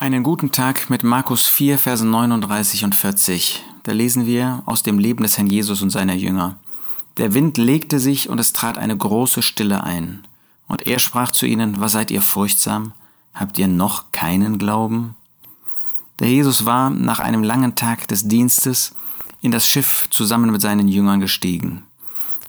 [0.00, 3.64] Einen guten Tag mit Markus 4, Verse 39 und 40.
[3.82, 6.56] Da lesen wir aus dem Leben des Herrn Jesus und seiner Jünger.
[7.16, 10.22] Der Wind legte sich und es trat eine große Stille ein.
[10.68, 12.92] Und er sprach zu ihnen, was seid ihr furchtsam?
[13.34, 15.16] Habt ihr noch keinen Glauben?
[16.20, 18.94] Der Jesus war nach einem langen Tag des Dienstes
[19.42, 21.82] in das Schiff zusammen mit seinen Jüngern gestiegen.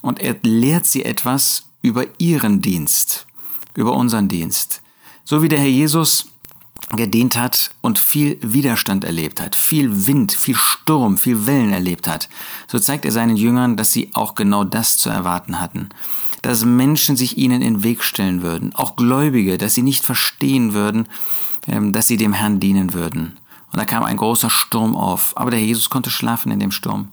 [0.04, 3.26] Und er lehrt sie etwas über ihren Dienst,
[3.74, 4.84] über unseren Dienst.
[5.26, 6.28] So wie der Herr Jesus
[6.96, 12.30] gedient hat und viel Widerstand erlebt hat, viel Wind, viel Sturm, viel Wellen erlebt hat,
[12.68, 15.90] so zeigt er seinen Jüngern, dass sie auch genau das zu erwarten hatten.
[16.42, 20.74] Dass Menschen sich ihnen in den Weg stellen würden, auch Gläubige, dass sie nicht verstehen
[20.74, 21.08] würden,
[21.68, 23.38] ähm, dass sie dem Herrn dienen würden.
[23.72, 25.34] Und da kam ein großer Sturm auf.
[25.36, 27.10] Aber der Jesus konnte schlafen in dem Sturm.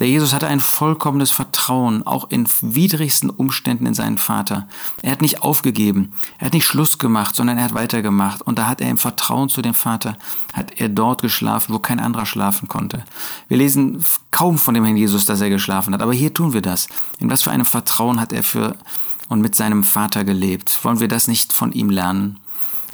[0.00, 4.66] Der Jesus hatte ein vollkommenes Vertrauen, auch in widrigsten Umständen in seinen Vater.
[5.02, 6.12] Er hat nicht aufgegeben.
[6.38, 8.42] Er hat nicht Schluss gemacht, sondern er hat weitergemacht.
[8.42, 10.16] Und da hat er im Vertrauen zu dem Vater,
[10.52, 13.04] hat er dort geschlafen, wo kein anderer schlafen konnte.
[13.46, 16.02] Wir lesen kaum von dem Herrn Jesus, dass er geschlafen hat.
[16.02, 16.88] Aber hier tun wir das.
[17.18, 18.76] In was für einem Vertrauen hat er für
[19.28, 20.76] und mit seinem Vater gelebt?
[20.82, 22.40] Wollen wir das nicht von ihm lernen?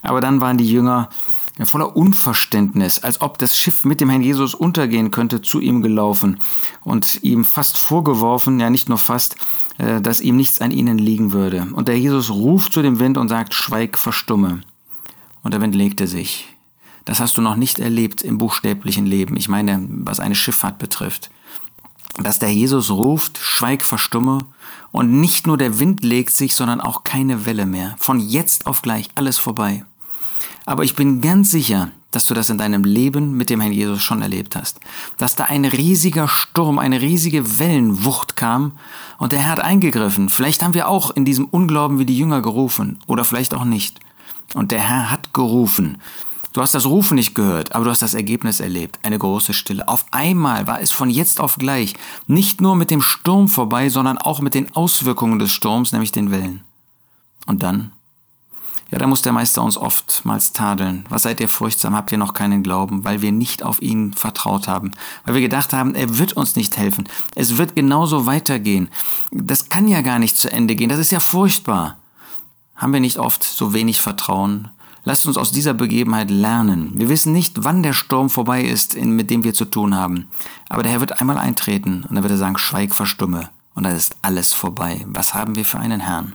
[0.03, 1.09] Aber dann waren die Jünger
[1.65, 6.41] voller Unverständnis, als ob das Schiff mit dem Herrn Jesus untergehen könnte, zu ihm gelaufen
[6.85, 9.37] und ihm fast vorgeworfen, ja nicht nur fast,
[9.79, 11.69] äh, dass ihm nichts an ihnen liegen würde.
[11.73, 14.61] Und der Jesus ruft zu dem Wind und sagt, schweig, verstumme.
[15.43, 16.55] Und der Wind legte sich.
[17.07, 19.37] Das hast du noch nicht erlebt im buchstäblichen Leben.
[19.37, 21.31] Ich meine, was eine Schifffahrt betrifft.
[22.19, 24.39] Dass der Jesus ruft, schweig, verstumme.
[24.91, 27.95] Und nicht nur der Wind legt sich, sondern auch keine Welle mehr.
[27.99, 29.85] Von jetzt auf gleich alles vorbei.
[30.67, 34.03] Aber ich bin ganz sicher, dass du das in deinem Leben mit dem Herrn Jesus
[34.03, 34.81] schon erlebt hast.
[35.17, 38.73] Dass da ein riesiger Sturm, eine riesige Wellenwucht kam
[39.19, 40.29] und der Herr hat eingegriffen.
[40.29, 44.01] Vielleicht haben wir auch in diesem Unglauben wie die Jünger gerufen oder vielleicht auch nicht.
[44.55, 45.99] Und der Herr hat gerufen.
[46.53, 48.99] Du hast das Rufen nicht gehört, aber du hast das Ergebnis erlebt.
[49.03, 49.87] Eine große Stille.
[49.87, 51.95] Auf einmal war es von jetzt auf gleich
[52.27, 56.31] nicht nur mit dem Sturm vorbei, sondern auch mit den Auswirkungen des Sturms, nämlich den
[56.31, 56.63] Wellen.
[57.47, 57.93] Und dann
[58.91, 61.05] ja, da muss der Meister uns oftmals tadeln.
[61.09, 61.97] Was seid ihr furchtsam?
[61.97, 63.05] Habt ihr noch keinen Glauben?
[63.05, 64.93] Weil wir nicht auf ihn vertraut haben.
[65.25, 67.09] Weil wir gedacht haben, er wird uns nicht helfen.
[67.35, 68.89] Es wird genauso weitergehen.
[69.33, 70.89] Das kann ja gar nicht zu Ende gehen.
[70.89, 71.99] Das ist ja furchtbar.
[72.77, 74.69] Haben wir nicht oft so wenig Vertrauen?
[75.03, 76.93] Lasst uns aus dieser Begebenheit lernen.
[76.95, 80.29] Wir wissen nicht, wann der Sturm vorbei ist, mit dem wir zu tun haben.
[80.69, 83.51] Aber der Herr wird einmal eintreten und dann wird er sagen, schweig, verstumme.
[83.75, 85.05] Und dann ist alles vorbei.
[85.09, 86.35] Was haben wir für einen Herrn?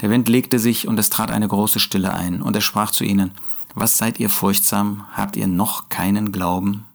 [0.00, 3.04] Der Wind legte sich und es trat eine große Stille ein, und er sprach zu
[3.04, 3.32] ihnen,
[3.74, 6.87] Was seid ihr furchtsam, habt ihr noch keinen Glauben?